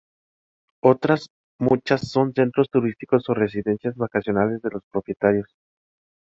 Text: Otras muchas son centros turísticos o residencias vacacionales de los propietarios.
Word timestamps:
Otras 0.81 1.29
muchas 1.59 2.09
son 2.09 2.33
centros 2.33 2.71
turísticos 2.71 3.29
o 3.29 3.35
residencias 3.35 3.95
vacacionales 3.97 4.59
de 4.63 4.71
los 4.71 4.83
propietarios. 4.91 5.55